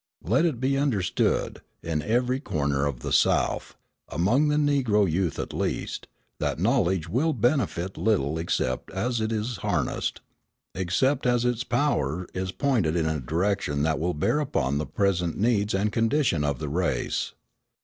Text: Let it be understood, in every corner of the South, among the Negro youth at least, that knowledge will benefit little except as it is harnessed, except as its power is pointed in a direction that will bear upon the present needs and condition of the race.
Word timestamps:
Let 0.23 0.45
it 0.45 0.59
be 0.59 0.79
understood, 0.79 1.61
in 1.83 2.01
every 2.01 2.39
corner 2.39 2.87
of 2.87 3.01
the 3.01 3.13
South, 3.13 3.75
among 4.09 4.47
the 4.47 4.55
Negro 4.55 5.07
youth 5.07 5.37
at 5.37 5.53
least, 5.53 6.07
that 6.39 6.57
knowledge 6.57 7.07
will 7.07 7.33
benefit 7.33 7.99
little 7.99 8.39
except 8.39 8.89
as 8.89 9.21
it 9.21 9.31
is 9.31 9.57
harnessed, 9.57 10.21
except 10.73 11.27
as 11.27 11.45
its 11.45 11.63
power 11.63 12.27
is 12.33 12.51
pointed 12.51 12.95
in 12.95 13.05
a 13.05 13.19
direction 13.19 13.83
that 13.83 13.99
will 13.99 14.15
bear 14.15 14.39
upon 14.39 14.79
the 14.79 14.87
present 14.87 15.37
needs 15.37 15.75
and 15.75 15.91
condition 15.93 16.43
of 16.43 16.57
the 16.57 16.67
race. 16.69 17.33